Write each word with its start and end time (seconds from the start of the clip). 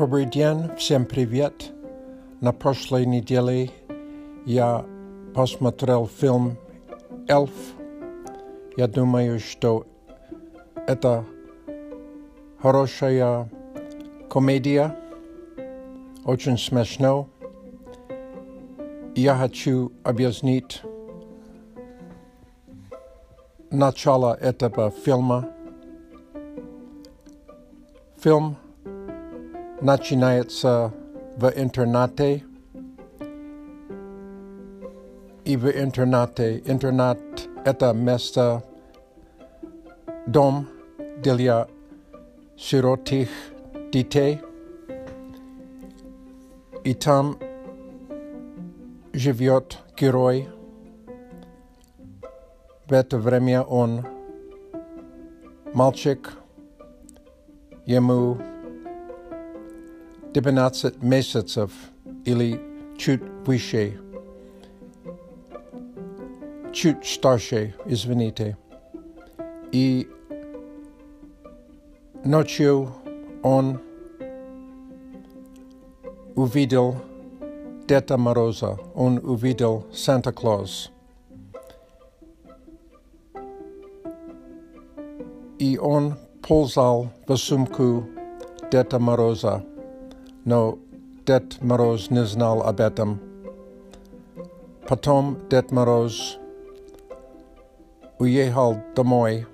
Добрый 0.00 0.24
день, 0.24 0.74
всем 0.78 1.04
привет. 1.04 1.72
На 2.40 2.54
прошлой 2.54 3.04
неделе 3.04 3.70
я 4.46 4.82
посмотрел 5.34 6.06
фильм 6.06 6.56
«Эльф». 7.28 7.50
Я 8.78 8.88
думаю, 8.88 9.38
что 9.38 9.86
это 10.86 11.26
хорошая 12.62 13.50
комедия, 14.30 14.96
очень 16.24 16.56
смешно. 16.56 17.28
Я 19.14 19.36
хочу 19.36 19.92
объяснить 20.02 20.80
начало 23.70 24.32
этого 24.32 24.90
фильма. 24.90 25.50
Фильм 28.18 28.56
начинается 29.80 30.92
в 31.36 31.50
интернате. 31.56 32.44
И 35.44 35.56
в 35.56 35.70
интернате, 35.70 36.62
интернат– 36.66 37.18
это 37.64 37.92
место, 37.92 38.62
дом 40.26 40.68
для 41.18 41.66
сиротих 42.56 43.28
детей. 43.90 44.40
И 46.84 46.94
там 46.94 47.38
живет 49.12 49.78
герой. 49.96 50.48
В 52.86 52.92
это 52.92 53.18
время 53.18 53.62
он 53.62 54.06
мальчик, 55.74 56.32
ему 57.86 58.38
12 60.33 61.01
месяцев 61.01 61.71
или 62.25 62.59
чуть 62.97 63.21
выше, 63.45 63.97
чуть 66.73 67.05
старше, 67.05 67.73
извините. 67.85 68.57
И 69.71 70.09
ночью 72.25 72.93
он 73.43 73.79
увидел 76.35 76.95
Деда 77.87 78.17
Мороза, 78.17 78.77
он 78.93 79.19
увидел 79.19 79.85
Санта-Клаус. 79.93 80.91
И 85.59 85.77
он 85.77 86.15
ползал 86.41 87.09
в 87.27 87.37
сумку 87.37 88.05
Деда 88.71 88.99
Мороза 88.99 89.63
но 90.45 90.77
Дед 91.25 91.61
Мороз 91.61 92.11
не 92.11 92.23
знал 92.25 92.61
об 92.61 92.79
этом. 92.79 93.19
Потом 94.87 95.37
Дед 95.49 95.71
Мороз 95.71 96.37
уехал 98.19 98.77
домой, 98.95 99.47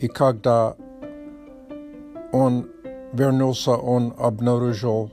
и 0.00 0.08
когда 0.08 0.76
он 2.32 2.68
вернулся, 3.12 3.72
он 3.72 4.14
обнаружил 4.18 5.10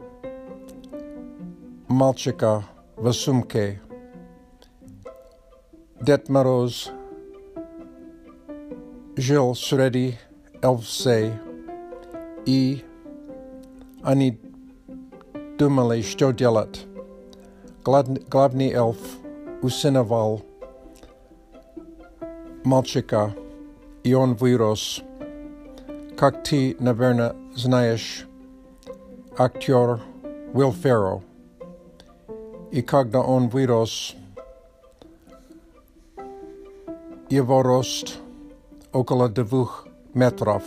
мальчика 1.88 2.64
в 2.96 3.12
сумке. 3.12 3.82
Дед 6.02 6.30
Мороз 6.30 6.92
жил 9.16 9.56
среди 9.56 10.18
эльфсей, 10.62 11.32
и 12.46 12.84
они 14.04 14.40
думали, 15.60 16.02
что 16.02 16.32
делать. 16.32 16.86
Главный 17.84 18.72
эльф 18.72 18.98
усыновал 19.62 20.42
мальчика, 22.64 23.34
и 24.04 24.14
он 24.14 24.34
вырос. 24.36 25.02
Как 26.18 26.44
ты, 26.44 26.76
наверное, 26.80 27.36
знаешь, 27.56 28.28
актер 29.38 30.02
Уилл 30.54 30.72
Ферро. 30.72 31.22
И 32.72 32.82
когда 32.82 33.22
он 33.22 33.50
вырос, 33.50 34.16
его 37.30 37.62
рост 37.62 38.18
около 38.94 39.30
двух 39.30 39.88
метров. 40.14 40.64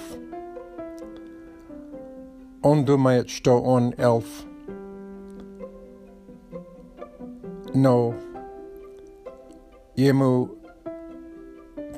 Он 2.63 2.85
думает, 2.85 3.31
что 3.31 3.61
он 3.61 3.95
эльф. 3.97 4.27
но 7.75 8.15
ему 9.97 10.51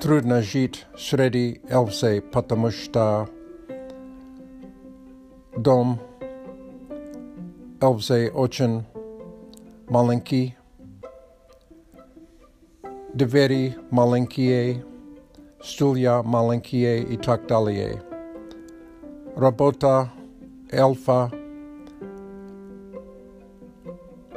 трудно 0.01 0.43
жить 0.43 0.87
среди 0.97 1.61
эльфсей, 1.69 2.21
потому 2.21 2.71
что 2.71 3.29
дом 5.57 6.01
эльфсей 7.81 8.31
очень 8.31 8.85
маленький, 9.89 10.57
двери 13.15 13.77
маленькие, 13.91 14.85
стулья 15.63 16.23
маленькие 16.23 17.03
и 17.03 17.17
так 17.17 17.47
далее. 17.47 18.03
Работа 19.37 20.11
эльфа 20.71 21.31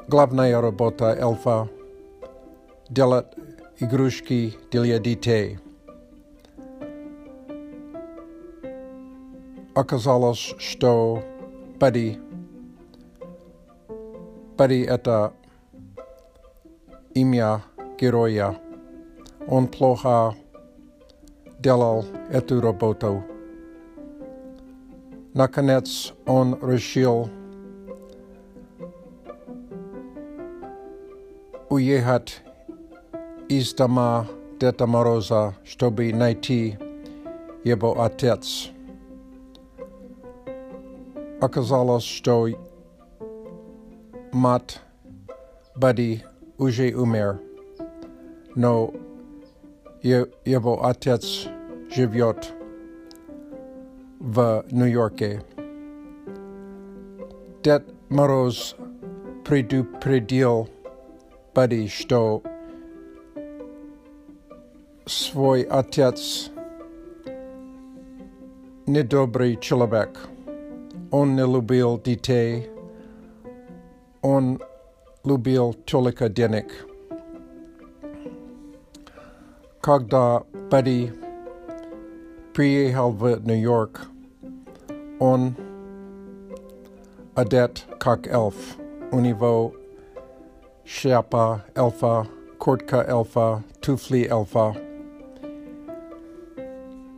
Главная 0.08 0.60
работа 0.62 1.16
эльфа – 1.16 2.90
делать 2.90 3.28
игрушки 3.80 4.54
для 4.72 5.00
детей. 5.00 5.60
Оказалось, 9.76 10.54
что 10.60 11.24
Бадди, 11.80 12.20
Бадди – 14.58 14.84
это 14.84 15.34
имя 17.16 17.64
героя. 18.00 18.56
Он 19.48 19.68
плохо 19.68 20.36
делал 21.60 22.06
эту 22.30 22.62
работу. 22.62 23.24
Наконец 25.34 26.14
он 26.28 26.60
решил 26.62 27.30
уехать 31.70 32.42
из 33.50 33.74
дома 33.74 34.28
Деда 34.60 34.88
Мороза, 34.88 35.56
чтобы 35.64 36.14
найти 36.14 36.78
его 37.64 38.02
отец. 38.02 38.70
Оказалось, 41.42 42.04
что 42.04 42.48
мать 44.32 44.80
Бадди 45.76 46.24
уже 46.58 46.94
умер, 46.94 47.40
но 48.56 48.94
его 50.02 50.86
отец 50.86 51.48
живет 51.90 52.54
в 54.20 54.66
Нью-Йорке. 54.72 55.44
Дед 57.64 57.86
Мороз 58.10 58.76
предупредил 59.46 60.70
Бадди, 61.58 61.88
что 61.88 62.42
свой 65.06 65.62
отец 65.64 66.50
недобрый 68.86 69.58
человек. 69.58 70.30
Он 71.12 71.36
не 71.36 71.42
любил 71.42 72.00
детей, 72.02 72.70
он 74.22 74.60
любил 75.24 75.74
только 75.74 76.30
денег. 76.30 76.88
Когда 79.80 80.44
Бадди 80.72 81.14
приехал 82.54 83.12
в 83.12 83.46
Нью-Йорк, 83.46 84.08
он 85.20 85.56
одет 87.36 87.86
как 88.00 88.28
эльф. 88.28 88.78
У 89.12 89.20
него 89.20 89.74
шляпа 90.88 91.64
эльфа, 91.76 92.28
куртка 92.58 93.04
эльфа, 93.08 93.64
туфли 93.82 94.28
эльфа. 94.30 94.76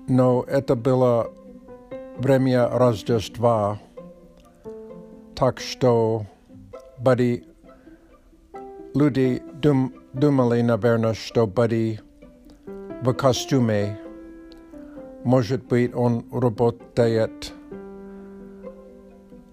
Но 0.07 0.43
это 0.47 0.75
было 0.75 1.31
время 2.17 2.69
Рождества, 2.69 3.79
так 5.35 5.59
что 5.59 6.25
Бадди 6.99 7.43
люди 8.93 9.43
дум, 9.53 9.93
думали, 10.13 10.61
наверное, 10.61 11.13
что 11.13 11.45
Бадди 11.45 11.99
в 13.01 13.13
костюме. 13.13 13.99
Может 15.23 15.65
быть, 15.65 15.93
он 15.95 16.25
работает 16.31 17.51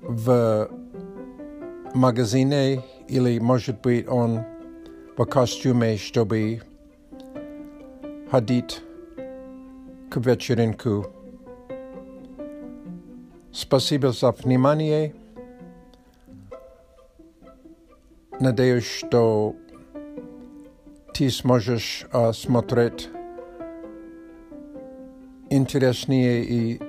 в 0.03 0.69
магазине 1.95 2.83
или, 3.09 3.39
может 3.39 3.81
быть, 3.81 4.09
он 4.09 4.41
в 5.17 5.25
костюме, 5.25 5.97
чтобы 5.97 6.63
ходить 8.31 8.81
к 10.11 10.17
вечеринку. 10.17 11.07
Спасибо 13.53 14.13
за 14.13 14.33
внимание. 14.33 15.15
Надеюсь, 18.41 18.87
что 18.87 19.55
ты 21.13 21.31
сможешь 21.31 22.07
uh, 22.11 22.33
смотреть 22.33 23.09
интереснее 25.51 26.43
и, 26.43 26.81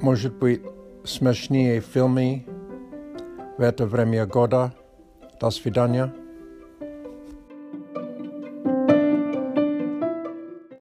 может 0.00 0.34
быть, 0.36 0.62
смешнее 1.04 1.80
фильмы 1.80 2.46
в 3.58 3.60
это 3.60 3.86
время 3.86 4.26
года. 4.26 4.72
Das 5.39 5.63
Vidania. 5.63 6.11